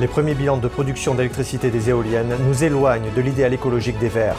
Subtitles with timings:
[0.00, 4.36] Les premiers bilans de production d'électricité des éoliennes nous éloignent de l'idéal écologique des Verts.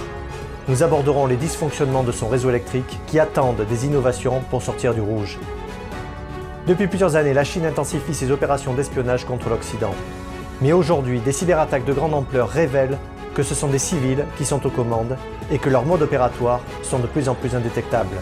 [0.70, 5.02] Nous aborderons les dysfonctionnements de son réseau électrique qui attendent des innovations pour sortir du
[5.02, 5.38] rouge.
[6.66, 9.94] Depuis plusieurs années, la Chine intensifie ses opérations d'espionnage contre l'Occident.
[10.62, 12.98] Mais aujourd'hui, des cyberattaques de grande ampleur révèlent
[13.34, 15.18] que ce sont des civils qui sont aux commandes
[15.52, 18.22] et que leurs modes opératoires sont de plus en plus indétectables.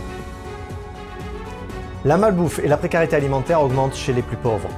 [2.03, 4.69] La malbouffe et la précarité alimentaire augmentent chez les plus pauvres.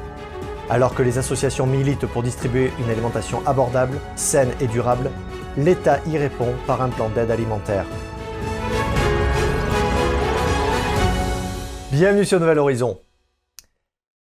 [0.72, 5.10] Alors que les associations militent pour distribuer une alimentation abordable, saine et durable,
[5.58, 7.86] l'État y répond par un plan d'aide alimentaire.
[11.92, 13.02] Bienvenue sur Nouvel Horizon.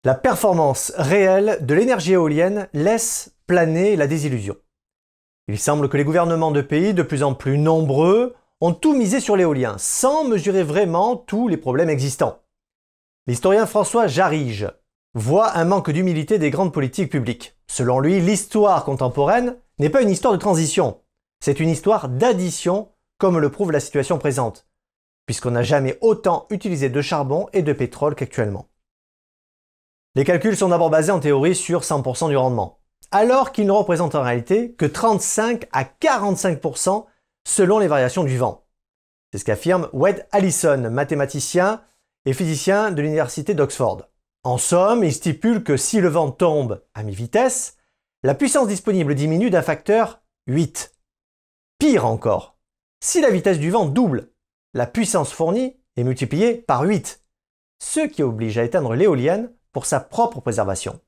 [0.05, 4.56] La performance réelle de l'énergie éolienne laisse planer la désillusion.
[5.48, 9.20] Il semble que les gouvernements de pays de plus en plus nombreux ont tout misé
[9.20, 12.41] sur l'éolien, sans mesurer vraiment tous les problèmes existants.
[13.27, 14.69] L'historien François Jarige
[15.15, 17.57] voit un manque d'humilité des grandes politiques publiques.
[17.67, 21.01] Selon lui, l'histoire contemporaine n'est pas une histoire de transition,
[21.41, 24.67] c'est une histoire d'addition, comme le prouve la situation présente,
[25.27, 28.69] puisqu'on n'a jamais autant utilisé de charbon et de pétrole qu'actuellement.
[30.15, 34.15] Les calculs sont d'abord basés en théorie sur 100% du rendement, alors qu'ils ne représentent
[34.15, 37.06] en réalité que 35 à 45%
[37.47, 38.65] selon les variations du vent.
[39.33, 41.83] C'est ce qu'affirme Wade Allison, mathématicien
[42.25, 44.09] et physicien de l'université d'Oxford.
[44.48, 47.77] En somme, il stipule que si le vent tombe à mi-vitesse,
[48.22, 50.94] la puissance disponible diminue d'un facteur 8.
[51.78, 52.56] Pire encore,
[52.98, 54.30] si la vitesse du vent double,
[54.72, 57.22] la puissance fournie est multipliée par 8,
[57.78, 60.98] ce qui oblige à éteindre l'éolienne pour sa propre préservation.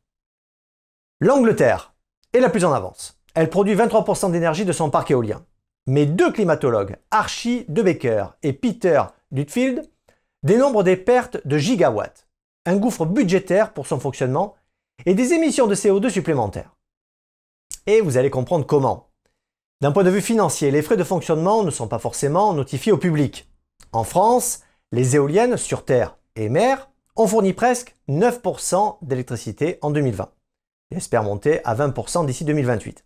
[1.21, 1.95] L'Angleterre
[2.35, 3.23] est la plus en avance.
[3.33, 5.47] Elle produit 23% d'énergie de son parc éolien.
[5.87, 9.89] Mais deux climatologues, Archie De Becker et Peter Dutfield,
[10.43, 12.27] dénombrent des pertes de gigawatts
[12.67, 14.57] un gouffre budgétaire pour son fonctionnement
[15.07, 16.77] et des émissions de CO2 supplémentaires.
[17.87, 19.09] Et vous allez comprendre comment.
[19.81, 22.99] D'un point de vue financier, les frais de fonctionnement ne sont pas forcément notifiés au
[22.99, 23.51] public.
[23.93, 24.61] En France,
[24.93, 30.31] les éoliennes sur terre et mer ont fourni presque 9% d'électricité en 2020
[30.91, 33.05] et espèrent monter à 20% d'ici 2028.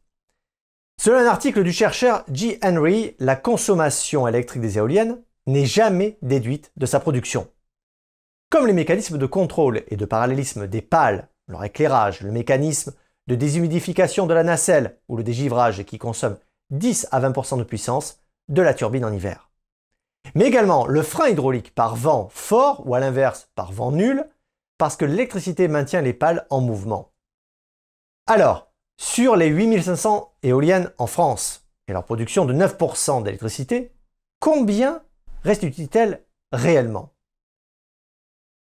[1.00, 2.58] Selon un article du chercheur G.
[2.62, 7.48] Henry, la consommation électrique des éoliennes n'est jamais déduite de sa production.
[8.54, 12.94] Comme les mécanismes de contrôle et de parallélisme des pales, leur éclairage, le mécanisme
[13.26, 16.38] de déshumidification de la nacelle ou le dégivrage qui consomme
[16.70, 19.50] 10 à 20% de puissance de la turbine en hiver.
[20.36, 24.24] Mais également le frein hydraulique par vent fort ou à l'inverse par vent nul,
[24.78, 27.10] parce que l'électricité maintient les pales en mouvement.
[28.28, 33.90] Alors, sur les 8500 éoliennes en France et leur production de 9% d'électricité,
[34.38, 35.02] combien
[35.42, 36.22] restitue-t-elle
[36.52, 37.13] réellement?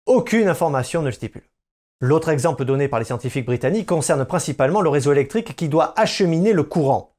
[0.09, 1.47] Aucune information ne le stipule.
[2.01, 6.51] L'autre exemple donné par les scientifiques britanniques concerne principalement le réseau électrique qui doit acheminer
[6.51, 7.15] le courant.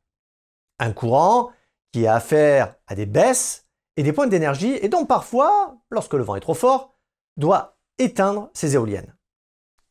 [0.81, 1.51] Un courant
[1.93, 6.25] qui a affaire à des baisses et des points d'énergie et donc parfois, lorsque le
[6.25, 6.95] vent est trop fort,
[7.37, 9.15] doit éteindre ses éoliennes.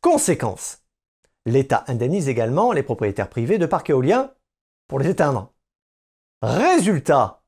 [0.02, 0.82] Conséquence,
[1.46, 4.30] l'État indemnise également les propriétaires privés de parcs éoliens
[4.88, 5.52] pour les éteindre.
[6.42, 7.44] Résultat,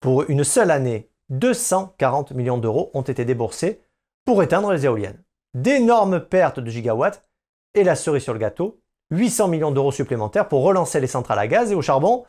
[0.00, 3.83] pour une seule année, 240 millions d'euros ont été déboursés
[4.24, 5.22] pour éteindre les éoliennes.
[5.54, 7.28] D'énormes pertes de gigawatts
[7.74, 8.80] et la cerise sur le gâteau,
[9.10, 12.24] 800 millions d'euros supplémentaires pour relancer les centrales à gaz et au charbon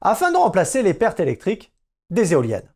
[0.00, 1.72] afin de remplacer les pertes électriques
[2.10, 2.68] des éoliennes.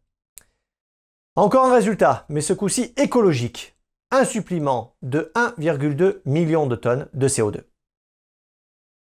[1.37, 3.77] Encore un résultat, mais ce coup-ci écologique.
[4.11, 7.63] Un supplément de 1,2 million de tonnes de CO2.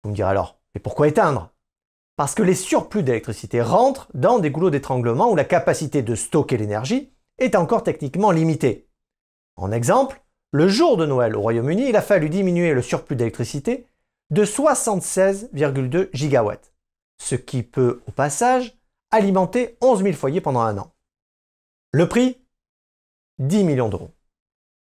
[0.04, 1.52] Vous me direz alors, mais pourquoi éteindre?
[2.16, 6.58] Parce que les surplus d'électricité rentrent dans des goulots d'étranglement où la capacité de stocker
[6.58, 8.89] l'énergie est encore techniquement limitée.
[9.60, 10.22] En exemple,
[10.52, 13.88] le jour de Noël au Royaume-Uni, il a fallu diminuer le surplus d'électricité
[14.30, 16.72] de 76,2 gigawatts,
[17.22, 18.78] ce qui peut, au passage,
[19.12, 20.94] alimenter 11 000 foyers pendant un an.
[21.92, 22.38] Le prix?
[23.40, 24.12] 10 millions d'euros.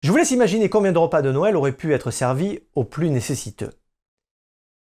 [0.03, 3.09] Je vous laisse imaginer combien de repas de Noël auraient pu être servis aux plus
[3.09, 3.73] nécessiteux.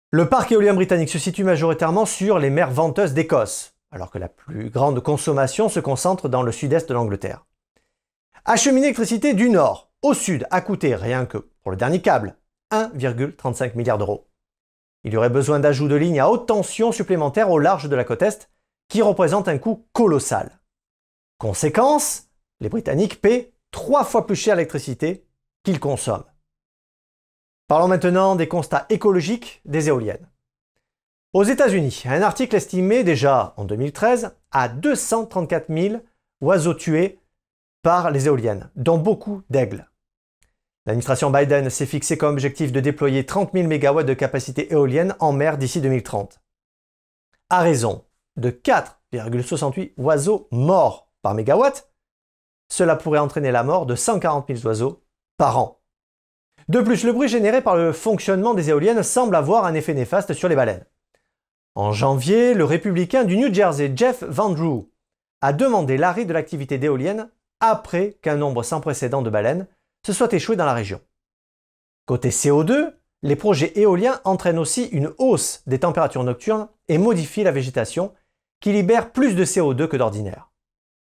[0.10, 4.28] Le parc éolien britannique se situe majoritairement sur les mers venteuses d'Écosse, alors que la
[4.28, 7.46] plus grande consommation se concentre dans le sud-est de l'Angleterre.
[8.46, 12.36] Acheminer l'électricité du nord au sud a coûté, rien que pour le dernier câble,
[12.72, 14.28] 1,35 milliard d'euros.
[15.04, 18.04] Il y aurait besoin d'ajouts de lignes à haute tension supplémentaires au large de la
[18.04, 18.50] côte Est,
[18.90, 20.60] qui représente un coût colossal.
[21.38, 22.30] Conséquence,
[22.62, 25.28] les Britanniques paient trois fois plus cher l'électricité
[25.64, 26.26] qu'ils consomment.
[27.68, 30.28] Parlons maintenant des constats écologiques des éoliennes.
[31.34, 36.02] Aux États-Unis, un article estimait déjà en 2013 à 234 000
[36.42, 37.21] oiseaux tués
[37.82, 39.88] par les éoliennes, dont beaucoup d'aigles.
[40.86, 45.32] L'administration Biden s'est fixé comme objectif de déployer 30 000 MW de capacité éolienne en
[45.32, 46.42] mer d'ici 2030.
[47.50, 48.06] À raison
[48.38, 51.92] de 4,68 oiseaux morts par mégawatt,
[52.70, 55.04] cela pourrait entraîner la mort de 140 000 oiseaux
[55.38, 55.82] par an.
[56.68, 60.34] De plus, le bruit généré par le fonctionnement des éoliennes semble avoir un effet néfaste
[60.34, 60.86] sur les baleines.
[61.76, 64.90] En janvier, le républicain du New Jersey, Jeff Van Drew,
[65.42, 67.30] a demandé l'arrêt de l'activité d'éolienne
[67.62, 69.68] après qu'un nombre sans précédent de baleines
[70.06, 71.00] se soit échoué dans la région.
[72.06, 77.52] Côté CO2, les projets éoliens entraînent aussi une hausse des températures nocturnes et modifient la
[77.52, 78.14] végétation
[78.60, 80.52] qui libère plus de CO2 que d'ordinaire.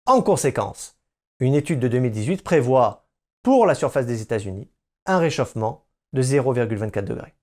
[0.05, 0.97] En conséquence,
[1.39, 3.05] une étude de 2018 prévoit,
[3.43, 4.69] pour la surface des États-Unis,
[5.05, 7.35] un réchauffement de 0,24 degrés.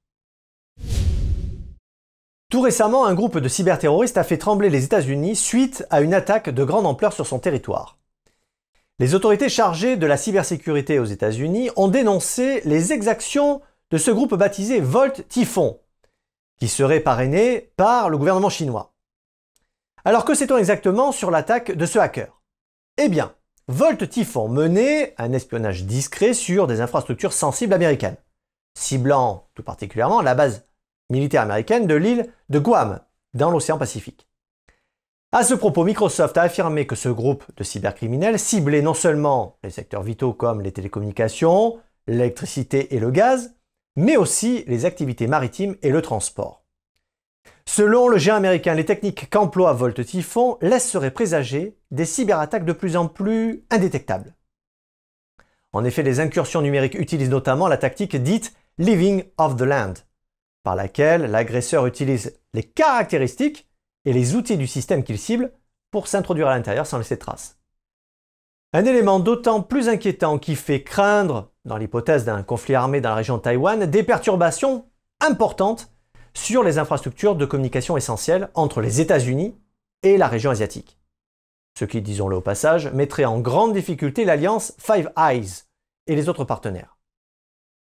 [2.51, 6.51] Tout récemment, un groupe de cyberterroristes a fait trembler les États-Unis suite à une attaque
[6.51, 7.99] de grande ampleur sur son territoire.
[9.01, 13.61] Les autorités chargées de la cybersécurité aux États-Unis ont dénoncé les exactions
[13.91, 15.81] de ce groupe baptisé Volt Typhon,
[16.61, 18.95] qui serait parrainé par le gouvernement chinois.
[20.05, 22.41] Alors que sait-on exactement sur l'attaque de ce hacker?
[22.97, 23.35] Eh bien,
[23.67, 28.17] Volt Typhon menait un espionnage discret sur des infrastructures sensibles américaines,
[28.79, 30.67] ciblant tout particulièrement la base
[31.11, 33.01] militaire américaine de l'île de Guam,
[33.33, 34.29] dans l'océan Pacifique.
[35.37, 39.71] À ce propos, Microsoft a affirmé que ce groupe de cybercriminels ciblait non seulement les
[39.71, 43.53] secteurs vitaux comme les télécommunications, l'électricité et le gaz,
[43.97, 46.63] mais aussi les activités maritimes et le transport.
[47.67, 52.97] Selon le géant américain, les techniques qu'emploie Volt Typhon laisseraient présager des cyberattaques de plus
[52.97, 54.37] en plus indétectables.
[55.73, 59.95] En effet, les incursions numériques utilisent notamment la tactique dite Living off the Land,
[60.63, 63.67] par laquelle l'agresseur utilise les caractéristiques
[64.05, 65.53] et les outils du système qu'il cible
[65.91, 67.59] pour s'introduire à l'intérieur sans laisser de traces.
[68.73, 73.15] Un élément d'autant plus inquiétant qui fait craindre, dans l'hypothèse d'un conflit armé dans la
[73.15, 74.87] région de Taïwan, des perturbations
[75.21, 75.93] importantes
[76.35, 79.57] sur les infrastructures de communication essentielles entre les États-Unis
[80.03, 80.99] et la région asiatique.
[81.79, 85.63] Ce qui, disons-le au passage, mettrait en grande difficulté l'alliance Five Eyes
[86.07, 86.99] et les autres partenaires.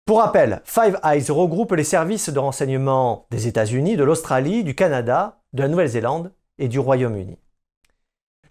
[0.05, 5.40] Pour rappel, Five Eyes regroupe les services de renseignement des États-Unis, de l'Australie, du Canada,
[5.53, 7.37] de la Nouvelle-Zélande et du Royaume-Uni.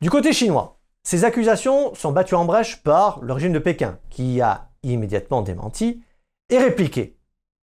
[0.01, 4.41] Du côté chinois, ces accusations sont battues en brèche par le régime de Pékin, qui
[4.41, 6.03] a immédiatement démenti
[6.49, 7.19] et répliqué.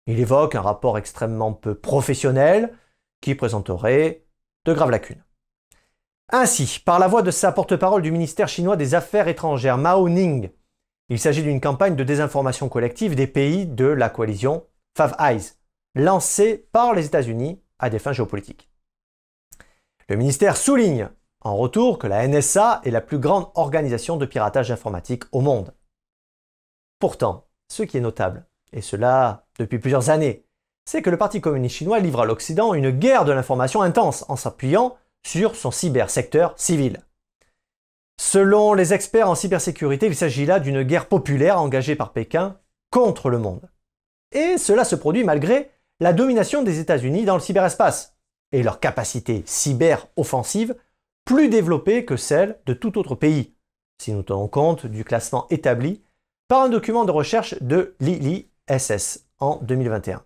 [0.07, 2.77] Il évoque un rapport extrêmement peu professionnel
[3.21, 4.25] qui présenterait
[4.65, 5.23] de graves lacunes.
[6.31, 10.49] Ainsi, par la voix de sa porte-parole du ministère chinois des Affaires étrangères, Mao Ning,
[11.09, 14.65] il s'agit d'une campagne de désinformation collective des pays de la coalition
[14.97, 15.51] Five Eyes,
[15.93, 18.69] lancée par les États-Unis à des fins géopolitiques.
[20.07, 21.09] Le ministère souligne
[21.41, 25.73] en retour que la NSA est la plus grande organisation de piratage informatique au monde.
[26.99, 30.45] Pourtant, ce qui est notable, et cela depuis plusieurs années,
[30.85, 34.35] c'est que le Parti communiste chinois livre à l'Occident une guerre de l'information intense en
[34.35, 37.01] s'appuyant sur son cybersecteur civil.
[38.21, 42.59] Selon les experts en cybersécurité, il s'agit là d'une guerre populaire engagée par Pékin
[42.91, 43.69] contre le monde.
[44.31, 48.14] Et cela se produit malgré la domination des États-Unis dans le cyberespace,
[48.55, 50.75] et leur capacité cyber-offensive
[51.25, 53.53] plus développée que celle de tout autre pays,
[54.01, 56.01] si nous tenons compte du classement établi
[56.47, 60.23] par un document de recherche de l'IISS en 2021.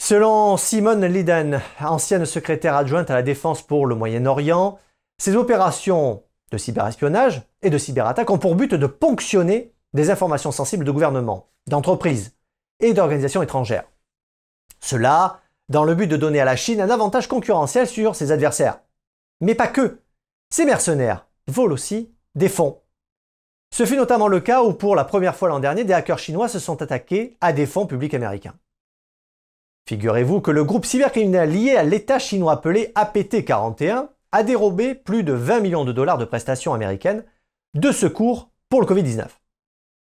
[0.00, 4.78] Selon Simone Liden, ancienne secrétaire adjointe à la défense pour le Moyen-Orient,
[5.18, 10.86] ces opérations de cyberespionnage et de cyberattaque ont pour but de ponctionner des informations sensibles
[10.86, 12.34] de gouvernements, d'entreprises
[12.80, 13.84] et d'organisations étrangères.
[14.80, 18.80] Cela dans le but de donner à la Chine un avantage concurrentiel sur ses adversaires.
[19.40, 20.00] Mais pas que.
[20.50, 22.80] Ces mercenaires volent aussi des fonds.
[23.70, 26.48] Ce fut notamment le cas où, pour la première fois l'an dernier, des hackers chinois
[26.48, 28.54] se sont attaqués à des fonds publics américains.
[29.88, 35.32] Figurez-vous que le groupe cybercriminel lié à l'État chinois appelé APT-41 a dérobé plus de
[35.32, 37.24] 20 millions de dollars de prestations américaines
[37.74, 39.26] de secours pour le Covid-19,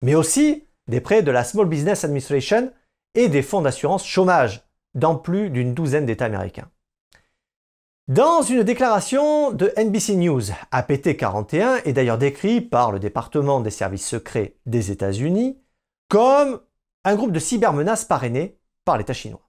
[0.03, 2.73] mais aussi des prêts de la Small Business Administration
[3.15, 4.63] et des fonds d'assurance chômage,
[4.95, 6.71] dans plus d'une douzaine d'États américains.
[8.09, 14.07] Dans une déclaration de NBC News, APT-41 est d'ailleurs décrit par le département des services
[14.07, 15.59] secrets des États-Unis
[16.09, 16.61] comme
[17.05, 19.49] un groupe de cybermenaces parrainé par l'État chinois.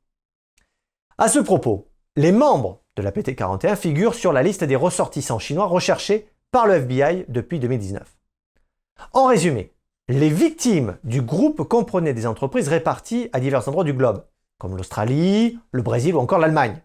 [1.17, 6.29] À ce propos, les membres de l'APT-41 figurent sur la liste des ressortissants chinois recherchés
[6.51, 8.03] par le FBI depuis 2019.
[9.13, 9.73] En résumé,
[10.07, 14.25] les victimes du groupe comprenaient des entreprises réparties à divers endroits du globe,
[14.63, 16.81] comme l'Australie, le Brésil ou encore l'Allemagne.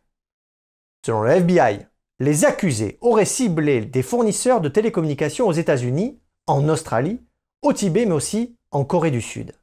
[1.06, 1.86] Selon le FBI,
[2.18, 7.20] les accusés auraient ciblé des fournisseurs de télécommunications aux États-Unis, en Australie,
[7.62, 9.54] au Tibet mais aussi en Corée du Sud.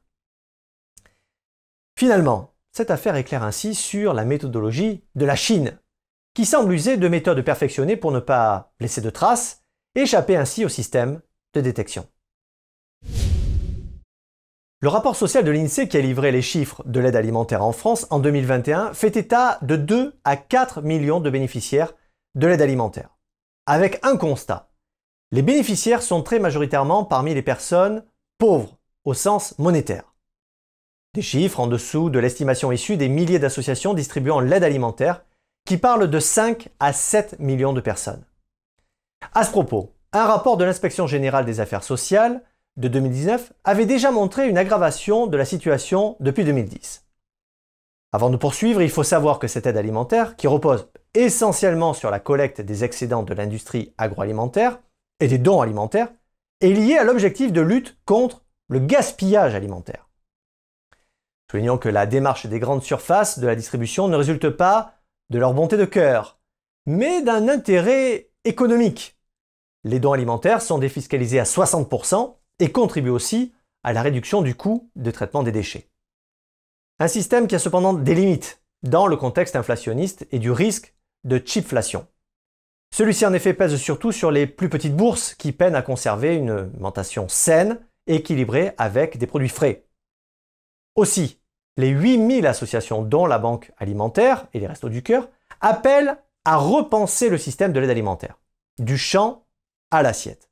[1.98, 5.78] Finalement, cette affaire éclaire ainsi sur la méthodologie de la Chine,
[6.32, 9.62] qui semble user de méthodes perfectionnées pour ne pas laisser de traces
[9.94, 11.20] et échapper ainsi au système
[11.52, 12.08] de détection.
[14.86, 18.06] Le rapport social de l'INSEE qui a livré les chiffres de l'aide alimentaire en France
[18.10, 21.94] en 2021 fait état de 2 à 4 millions de bénéficiaires
[22.36, 23.16] de l'aide alimentaire.
[23.66, 24.70] Avec un constat.
[25.32, 28.04] Les bénéficiaires sont très majoritairement parmi les personnes
[28.38, 30.14] pauvres au sens monétaire.
[31.14, 35.24] Des chiffres en dessous de l'estimation issue des milliers d'associations distribuant l'aide alimentaire
[35.66, 38.24] qui parlent de 5 à 7 millions de personnes.
[39.34, 42.44] À ce propos, un rapport de l'inspection générale des affaires sociales
[42.76, 47.06] de 2019 avait déjà montré une aggravation de la situation depuis 2010.
[48.12, 52.20] Avant de poursuivre, il faut savoir que cette aide alimentaire, qui repose essentiellement sur la
[52.20, 54.78] collecte des excédents de l'industrie agroalimentaire
[55.20, 56.12] et des dons alimentaires,
[56.60, 60.08] est liée à l'objectif de lutte contre le gaspillage alimentaire.
[61.50, 64.94] Soulignons que la démarche des grandes surfaces de la distribution ne résulte pas
[65.30, 66.40] de leur bonté de cœur,
[66.86, 69.16] mais d'un intérêt économique.
[69.84, 74.90] Les dons alimentaires sont défiscalisés à 60% et contribuent aussi à la réduction du coût
[74.96, 75.88] de traitement des déchets.
[76.98, 80.94] Un système qui a cependant des limites dans le contexte inflationniste et du risque
[81.24, 82.06] de chipflation.
[82.94, 86.50] Celui-ci en effet pèse surtout sur les plus petites bourses qui peinent à conserver une
[86.50, 89.84] alimentation saine équilibrée avec des produits frais.
[90.94, 91.40] Aussi,
[91.76, 95.28] les 8000 associations dont la Banque alimentaire et les Restos du Cœur
[95.60, 98.38] appellent à repenser le système de l'aide alimentaire,
[98.78, 99.44] du champ
[99.90, 100.48] à l'assiette.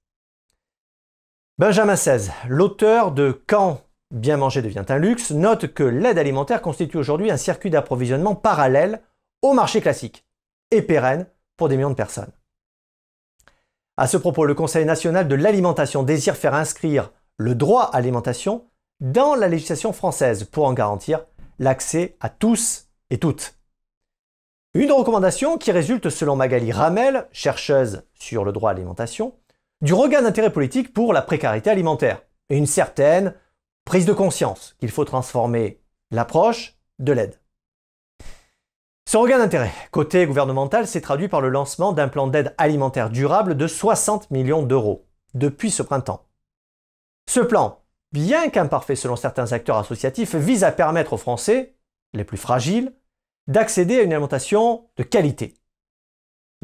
[1.56, 6.96] Benjamin XVI, l'auteur de Quand bien manger devient un luxe, note que l'aide alimentaire constitue
[6.96, 9.00] aujourd'hui un circuit d'approvisionnement parallèle
[9.40, 10.26] au marché classique
[10.72, 12.32] et pérenne pour des millions de personnes.
[13.96, 18.64] À ce propos, le Conseil national de l'alimentation désire faire inscrire le droit à l'alimentation
[18.98, 21.24] dans la législation française pour en garantir
[21.60, 23.54] l'accès à tous et toutes.
[24.74, 29.34] Une recommandation qui résulte selon Magali Ramel, chercheuse sur le droit à l'alimentation,
[29.80, 33.34] du regain d'intérêt politique pour la précarité alimentaire et une certaine
[33.84, 37.40] prise de conscience qu'il faut transformer l'approche de l'aide.
[39.06, 43.56] Ce regain d'intérêt, côté gouvernemental, s'est traduit par le lancement d'un plan d'aide alimentaire durable
[43.56, 46.26] de 60 millions d'euros depuis ce printemps.
[47.28, 51.76] Ce plan, bien qu'imparfait selon certains acteurs associatifs, vise à permettre aux Français,
[52.12, 52.94] les plus fragiles,
[53.46, 55.54] d'accéder à une alimentation de qualité.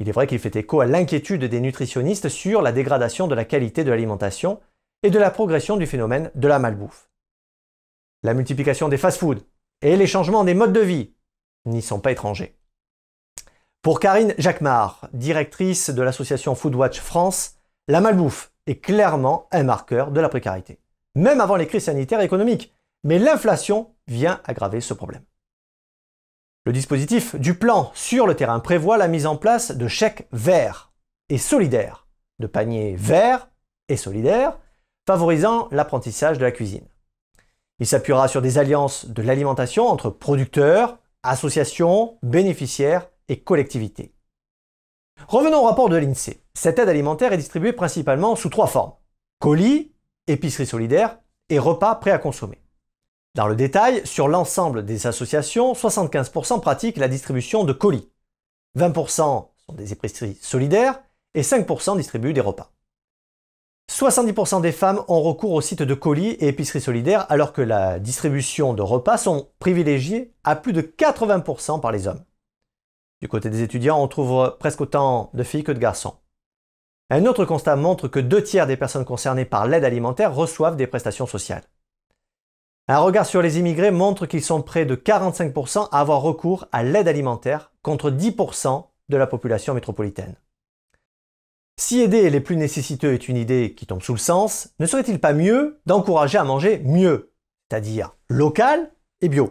[0.01, 3.45] Il est vrai qu'il fait écho à l'inquiétude des nutritionnistes sur la dégradation de la
[3.45, 4.59] qualité de l'alimentation
[5.03, 7.11] et de la progression du phénomène de la malbouffe.
[8.23, 9.43] La multiplication des fast-foods
[9.83, 11.13] et les changements des modes de vie
[11.67, 12.57] n'y sont pas étrangers.
[13.83, 20.21] Pour Karine Jacquemart, directrice de l'association Foodwatch France, la malbouffe est clairement un marqueur de
[20.21, 20.81] la précarité,
[21.15, 22.75] même avant les crises sanitaires et économiques.
[23.05, 25.25] Mais l'inflation vient aggraver ce problème.
[26.67, 30.93] Le dispositif du plan sur le terrain prévoit la mise en place de chèques verts
[31.31, 32.07] et solidaires,
[32.39, 33.49] de paniers verts
[33.89, 34.59] et solidaires,
[35.07, 36.87] favorisant l'apprentissage de la cuisine.
[37.79, 44.13] Il s'appuiera sur des alliances de l'alimentation entre producteurs, associations, bénéficiaires et collectivités.
[45.29, 46.43] Revenons au rapport de l'INSEE.
[46.53, 48.93] Cette aide alimentaire est distribuée principalement sous trois formes.
[49.39, 49.93] Colis,
[50.27, 52.61] épicerie solidaire et repas prêts à consommer.
[53.37, 58.09] Dans le détail, sur l'ensemble des associations, 75% pratiquent la distribution de colis.
[58.77, 61.01] 20% sont des épiceries solidaires
[61.35, 62.73] et 5% distribuent des repas.
[63.89, 68.01] 70% des femmes ont recours aux sites de colis et épiceries solidaires alors que la
[68.01, 72.25] distribution de repas sont privilégiées à plus de 80% par les hommes.
[73.21, 76.15] Du côté des étudiants, on trouve presque autant de filles que de garçons.
[77.11, 80.87] Un autre constat montre que deux tiers des personnes concernées par l'aide alimentaire reçoivent des
[80.87, 81.65] prestations sociales.
[82.91, 86.83] Un regard sur les immigrés montre qu'ils sont près de 45% à avoir recours à
[86.83, 90.35] l'aide alimentaire contre 10% de la population métropolitaine.
[91.79, 95.21] Si aider les plus nécessiteux est une idée qui tombe sous le sens, ne serait-il
[95.21, 97.33] pas mieux d'encourager à manger mieux,
[97.71, 99.51] c'est-à-dire local et bio?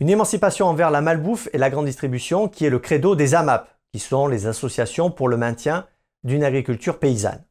[0.00, 3.70] Une émancipation envers la malbouffe et la grande distribution qui est le credo des AMAP,
[3.92, 5.86] qui sont les associations pour le maintien
[6.24, 7.44] d'une agriculture paysanne.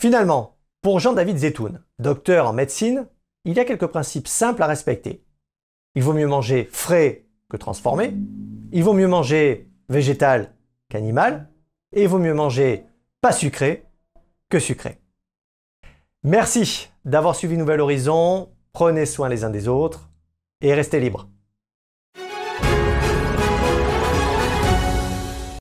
[0.00, 3.08] Finalement, pour Jean-David Zetoun, docteur en médecine,
[3.44, 5.24] il y a quelques principes simples à respecter.
[5.94, 8.14] Il vaut mieux manger frais que transformé,
[8.72, 10.54] il vaut mieux manger végétal
[10.88, 11.48] qu'animal,
[11.92, 12.86] et il vaut mieux manger
[13.20, 13.84] pas sucré
[14.48, 14.98] que sucré.
[16.22, 20.08] Merci d'avoir suivi Nouvel Horizon, prenez soin les uns des autres
[20.60, 21.28] et restez libres.